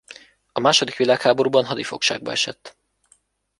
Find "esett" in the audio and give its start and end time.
2.31-2.77